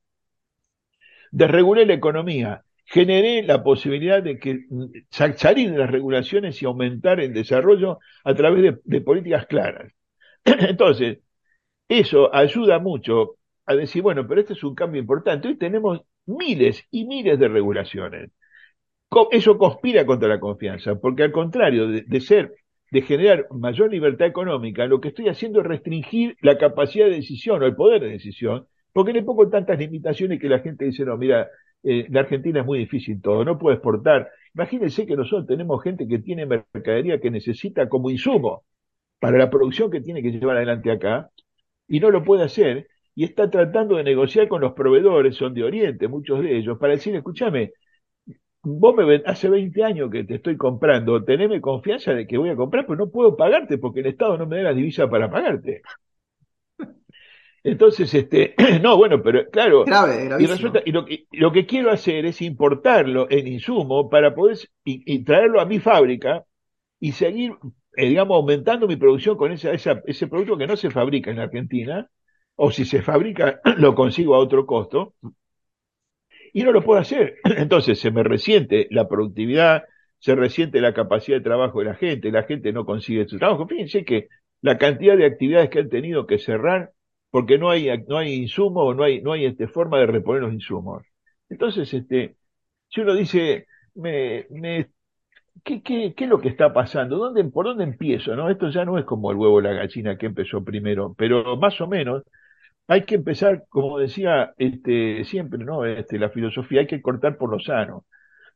[1.40, 7.20] Desregulé la economía, generé la posibilidad de que mm, salir de las regulaciones y aumentar
[7.20, 9.92] el desarrollo a través de, de políticas claras.
[10.44, 11.18] Entonces,
[11.88, 15.48] eso ayuda mucho a decir, bueno, pero este es un cambio importante.
[15.48, 18.30] Hoy tenemos miles y miles de regulaciones.
[19.30, 22.54] Eso conspira contra la confianza, porque al contrario de, ser,
[22.90, 27.62] de generar mayor libertad económica, lo que estoy haciendo es restringir la capacidad de decisión
[27.62, 31.18] o el poder de decisión, porque le pongo tantas limitaciones que la gente dice, no,
[31.18, 31.50] mira,
[31.85, 34.30] eh, la Argentina es muy difícil todo, no puede exportar.
[34.54, 38.64] Imagínense que nosotros tenemos gente que tiene mercadería que necesita como insumo
[39.20, 41.30] para la producción que tiene que llevar adelante acá,
[41.88, 45.64] y no lo puede hacer y está tratando de negociar con los proveedores, son de
[45.64, 47.72] Oriente, muchos de ellos, para decir, escúchame,
[48.62, 52.57] vos me hace 20 años que te estoy comprando, teneme confianza de que voy a
[52.57, 55.83] comprar, pero no puedo pagarte porque el Estado no me da la divisa para pagarte.
[57.64, 59.85] Entonces, este, no, bueno, pero claro,
[60.38, 64.59] y, resulta, y lo, que, lo que quiero hacer es importarlo en insumo para poder
[64.85, 66.44] y traerlo a mi fábrica
[67.00, 67.55] y seguir
[67.96, 72.09] eh, digamos, aumentando mi producción con esa, ese producto que no se fabrica en Argentina,
[72.57, 75.14] o si se fabrica, lo consigo a otro costo,
[76.53, 77.37] y no lo puedo hacer.
[77.57, 79.85] Entonces se me resiente la productividad,
[80.18, 83.67] se resiente la capacidad de trabajo de la gente, la gente no consigue su trabajo.
[83.67, 84.29] Fíjense que
[84.60, 86.92] la cantidad de actividades que han tenido que cerrar
[87.35, 90.52] porque no hay, no hay insumo, no hay, no hay este, forma de reponer los
[90.52, 91.02] insumos.
[91.48, 92.37] Entonces, este,
[92.88, 94.90] si uno dice, me, me
[95.64, 97.16] ¿Qué, qué, qué es lo que está pasando?
[97.18, 98.37] ¿Dónde, ¿Por dónde empiezo?
[98.37, 98.50] ¿no?
[98.50, 101.80] Esto ya no es como el huevo o la gallina que empezó primero, pero más
[101.80, 102.22] o menos
[102.88, 105.85] hay que empezar, como decía este, siempre, ¿no?
[105.87, 108.04] Este, la filosofía, hay que cortar por lo sano.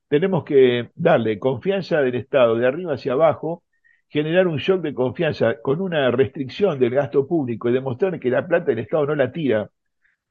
[0.09, 3.65] tenemos que darle confianza del Estado de arriba hacia abajo,
[4.09, 8.47] generar un shock de confianza con una restricción del gasto público y demostrar que la
[8.47, 9.71] plata del Estado no la tira,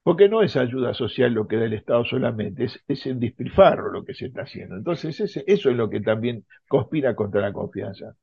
[0.04, 3.92] porque no es ayuda social lo que da el Estado solamente, es, es en despilfarro
[3.92, 4.76] lo que se está haciendo.
[4.76, 8.16] Entonces, eso es lo que también conspira contra la confianza.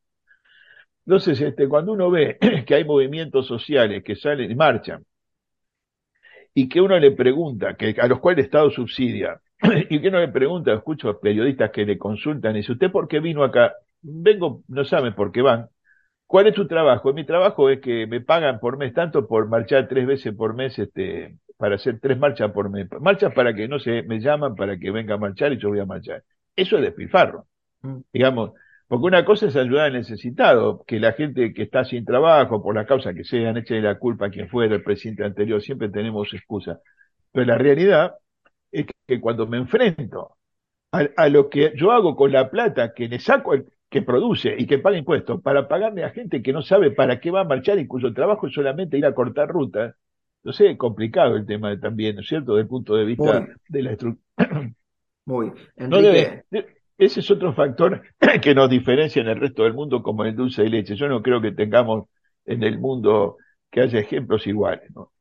[1.06, 5.04] Entonces, este, cuando uno ve que hay movimientos sociales que salen y marchan,
[6.54, 9.40] y que uno le pregunta, que, a los cuales el Estado subsidia,
[9.90, 13.08] y que uno le pregunta, escucho a periodistas que le consultan, y dice, ¿usted por
[13.08, 13.74] qué vino acá?
[14.04, 15.68] Vengo, no saben por qué van.
[16.26, 17.12] ¿Cuál es tu trabajo?
[17.12, 20.78] Mi trabajo es que me pagan por mes tanto por marchar tres veces por mes,
[20.78, 22.88] este, para hacer tres marchas por mes.
[23.00, 25.80] Marchas para que no se me llaman para que venga a marchar y yo voy
[25.80, 26.22] a marchar.
[26.56, 27.46] Eso es despilfarro.
[27.82, 27.98] Mm.
[28.12, 28.52] Digamos,
[28.88, 32.74] porque una cosa es ayudar al necesitado, que la gente que está sin trabajo, por
[32.74, 36.32] la causa que sean, eche la culpa a quien fuera el presidente anterior, siempre tenemos
[36.34, 36.80] excusa.
[37.32, 38.14] Pero la realidad
[38.70, 40.36] es que cuando me enfrento
[40.92, 44.66] a, lo que yo hago con la plata que le saco el que produce y
[44.66, 47.78] que paga impuestos para pagarle a gente que no sabe para qué va a marchar
[47.78, 49.94] y cuyo trabajo es solamente ir a cortar rutas,
[50.38, 53.82] entonces es complicado el tema también, ¿no es cierto?, desde el punto de vista de
[53.84, 54.26] la estructura.
[55.26, 55.52] Muy.
[55.76, 56.42] Enrique,
[56.98, 58.02] ese es otro factor
[58.42, 60.96] que nos diferencia en el resto del mundo como el dulce de leche.
[60.96, 62.08] Yo no creo que tengamos
[62.46, 63.36] en el mundo
[63.70, 64.90] que haya ejemplos iguales.
[64.92, 65.12] ¿no?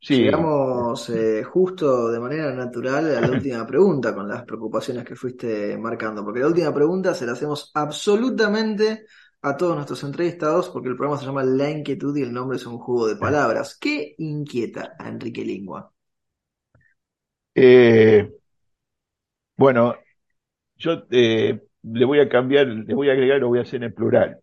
[0.00, 0.30] Sí.
[0.30, 5.78] Llegamos eh, justo de manera natural a la última pregunta con las preocupaciones que fuiste
[5.78, 9.06] marcando, porque la última pregunta se la hacemos absolutamente
[9.42, 12.66] a todos nuestros entrevistados, porque el programa se llama La Inquietud y el nombre es
[12.66, 13.76] un juego de palabras.
[13.80, 15.92] ¿Qué inquieta a Enrique Lingua?
[17.54, 18.28] Eh,
[19.56, 19.96] bueno,
[20.76, 23.94] yo eh, le voy a cambiar, le voy a agregar, lo voy a hacer en
[23.94, 24.40] plural.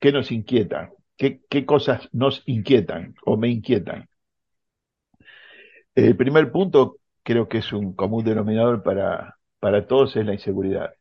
[0.00, 0.92] ¿Qué nos inquieta?
[1.16, 4.08] ¿Qué, qué cosas nos inquietan o me inquietan?
[5.94, 10.92] El primer punto creo que es un común denominador para, para todos es la inseguridad.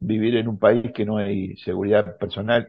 [0.00, 2.68] Vivir en un país que no hay seguridad personal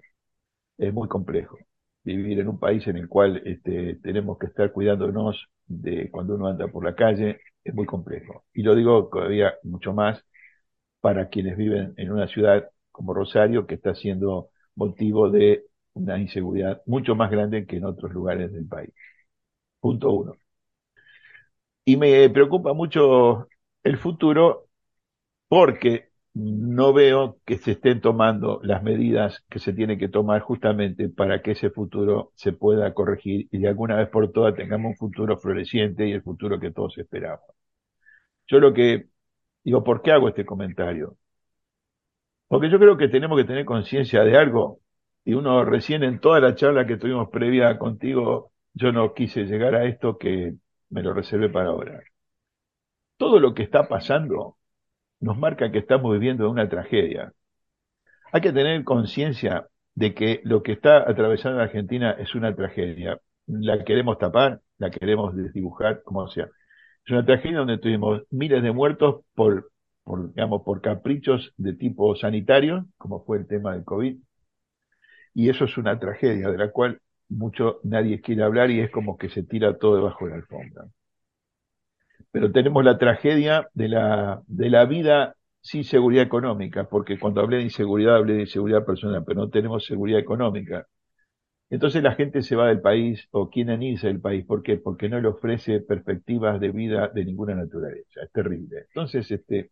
[0.78, 1.58] es muy complejo.
[2.04, 6.48] Vivir en un país en el cual este, tenemos que estar cuidándonos de cuando uno
[6.48, 8.46] anda por la calle es muy complejo.
[8.54, 10.24] Y lo digo todavía mucho más
[11.02, 16.82] para quienes viven en una ciudad como Rosario, que está siendo motivo de una inseguridad
[16.88, 18.92] mucho más grande que en otros lugares del país.
[19.82, 20.34] Punto uno.
[21.86, 23.48] Y me preocupa mucho
[23.84, 24.68] el futuro
[25.50, 31.10] porque no veo que se estén tomando las medidas que se tienen que tomar justamente
[31.10, 34.98] para que ese futuro se pueda corregir y de alguna vez por todas tengamos un
[34.98, 37.46] futuro floreciente y el futuro que todos esperamos.
[38.48, 39.10] Yo lo que
[39.66, 41.18] Digo, ¿por qué hago este comentario?
[42.48, 44.80] Porque yo creo que tenemos que tener conciencia de algo.
[45.24, 49.76] Y uno recién en toda la charla que tuvimos previa contigo, yo no quise llegar
[49.76, 50.56] a esto que
[50.92, 52.04] me lo reservé para ahora.
[53.18, 54.58] Todo lo que está pasando
[55.20, 57.34] nos marca que estamos viviendo una tragedia.
[58.34, 63.20] Hay que tener conciencia de que lo que está atravesando la Argentina es una tragedia.
[63.48, 66.50] La queremos tapar, la queremos desdibujar, como sea.
[67.06, 69.72] Es una tragedia donde tuvimos miles de muertos por,
[70.04, 74.18] por, digamos, por caprichos de tipo sanitario, como fue el tema del COVID.
[75.34, 77.02] Y eso es una tragedia de la cual
[77.32, 80.86] mucho nadie quiere hablar y es como que se tira todo debajo de la alfombra.
[82.32, 87.58] Pero tenemos la tragedia de la, de la vida sin seguridad económica, porque cuando hablé
[87.58, 90.88] de inseguridad hablé de inseguridad personal, pero no tenemos seguridad económica.
[91.70, 94.46] Entonces la gente se va del país o quieren irse del país.
[94.46, 94.78] ¿Por qué?
[94.78, 98.22] Porque no le ofrece perspectivas de vida de ninguna naturaleza.
[98.24, 98.86] Es terrible.
[98.90, 99.72] Entonces, este,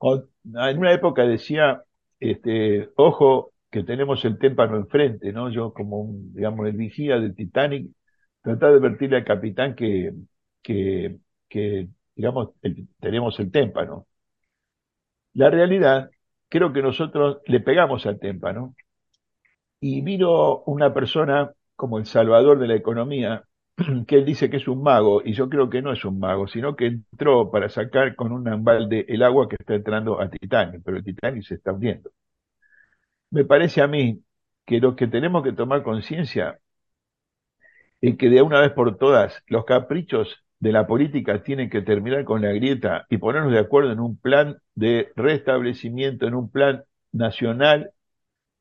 [0.00, 1.82] en una época decía,
[2.20, 5.50] este, ojo, que tenemos el témpano enfrente, ¿no?
[5.50, 7.90] Yo como un, digamos, el vigía del Titanic,
[8.42, 10.12] tratar de advertirle al capitán que,
[10.62, 12.50] que, digamos,
[13.00, 14.06] tenemos el témpano.
[15.34, 16.10] La realidad,
[16.48, 18.74] creo que nosotros le pegamos al témpano
[19.80, 23.44] y vino una persona como el salvador de la economía,
[24.06, 26.46] que él dice que es un mago, y yo creo que no es un mago,
[26.48, 30.82] sino que entró para sacar con un balde el agua que está entrando a Titanic,
[30.84, 32.10] pero el Titanic se está hundiendo.
[33.30, 34.24] Me parece a mí
[34.66, 36.58] que lo que tenemos que tomar conciencia
[38.00, 42.24] es que de una vez por todas los caprichos de la política tienen que terminar
[42.24, 46.84] con la grieta y ponernos de acuerdo en un plan de restablecimiento, en un plan
[47.12, 47.90] nacional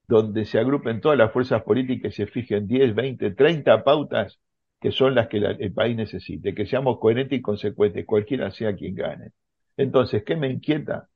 [0.08, 4.40] donde se agrupen todas las fuerzas políticas y se fijen 10, 20, 30 pautas
[4.82, 8.96] que son las que el país necesite, que seamos coherentes y consecuentes, cualquiera sea quien
[8.96, 9.32] gane.
[9.78, 11.10] Entonces, ¿qué me inquieta?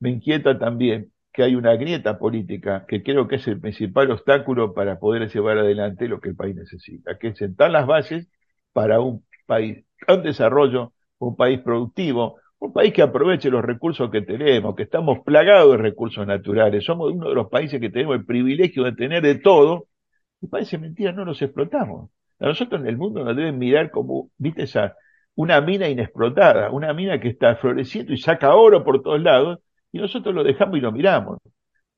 [0.00, 4.72] Me inquieta también que hay una grieta política que creo que es el principal obstáculo
[4.72, 8.26] para poder llevar adelante lo que el país necesita, que es sentar las bases
[8.72, 14.22] para un país con desarrollo, un país productivo, un país que aproveche los recursos que
[14.22, 18.24] tenemos, que estamos plagados de recursos naturales, somos uno de los países que tenemos el
[18.24, 19.88] privilegio de tener de todo,
[20.40, 22.10] y parece mentira, no los explotamos.
[22.40, 24.96] A nosotros en el mundo nos deben mirar como, viste, esa,
[25.34, 29.58] una mina inexplotada, una mina que está floreciendo y saca oro por todos lados,
[29.96, 31.38] y nosotros lo dejamos y lo miramos.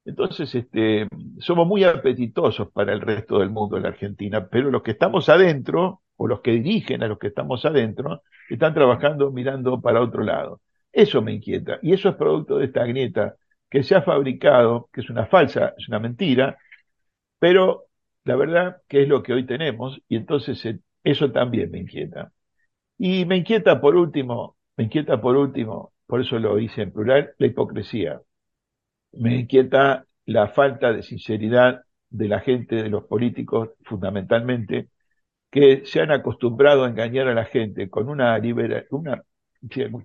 [0.04, 1.08] Entonces, este,
[1.40, 5.28] somos muy apetitosos para el resto del mundo en la Argentina, pero los que estamos
[5.28, 10.22] adentro, o los que dirigen a los que estamos adentro, están trabajando mirando para otro
[10.22, 10.60] lado.
[10.92, 13.34] Eso me inquieta, y eso es producto de esta grieta
[13.68, 16.56] que se ha fabricado, que es una falsa, es una mentira,
[17.38, 17.86] pero
[18.24, 22.32] la verdad que es lo que hoy tenemos, y entonces eh, eso también me inquieta.
[22.98, 27.34] Y me inquieta por último, me inquieta por último, por eso lo hice en plural,
[27.38, 28.20] la hipocresía
[29.12, 34.88] me inquieta la falta de sinceridad de la gente, de los políticos fundamentalmente,
[35.50, 39.22] que se han acostumbrado a engañar a la gente con una liberalidad, una,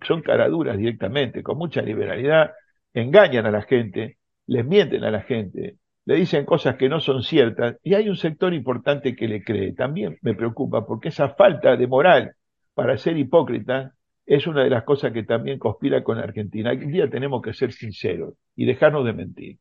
[0.05, 2.51] son caraduras directamente, con mucha liberalidad,
[2.93, 7.23] engañan a la gente, les mienten a la gente, le dicen cosas que no son
[7.23, 9.73] ciertas, y hay un sector importante que le cree.
[9.73, 12.35] También me preocupa porque esa falta de moral
[12.73, 13.93] para ser hipócrita
[14.25, 16.71] es una de las cosas que también conspira con Argentina.
[16.73, 19.59] Un día tenemos que ser sinceros y dejarnos de mentir.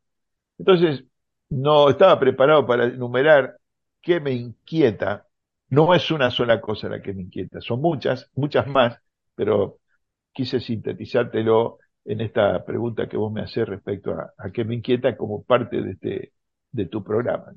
[0.58, 1.04] Entonces,
[1.50, 3.56] no estaba preparado para enumerar
[4.00, 5.26] qué me inquieta.
[5.70, 8.98] No es una sola cosa la que me inquieta, son muchas, muchas más,
[9.34, 9.78] pero
[10.32, 15.16] quise sintetizártelo en esta pregunta que vos me haces respecto a, a qué me inquieta
[15.16, 16.32] como parte de, este,
[16.72, 17.52] de tu programa.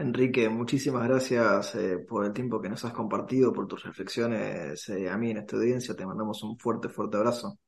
[0.00, 5.10] Enrique, muchísimas gracias eh, por el tiempo que nos has compartido, por tus reflexiones eh,
[5.10, 5.94] a mí en esta audiencia.
[5.94, 7.58] Te mandamos un fuerte, fuerte abrazo.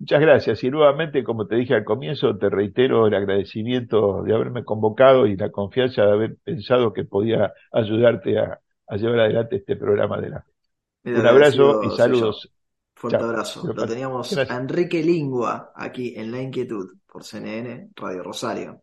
[0.00, 0.64] Muchas gracias.
[0.64, 5.36] Y nuevamente, como te dije al comienzo, te reitero el agradecimiento de haberme convocado y
[5.36, 8.58] la confianza de haber pensado que podía ayudarte a,
[8.96, 10.52] llevar adelante este programa de la fe.
[11.04, 12.50] Un abrazo y saludos.
[12.94, 13.72] Fuerte abrazo.
[13.72, 18.82] Lo teníamos a Enrique Lingua aquí en La Inquietud por CNN Radio Rosario.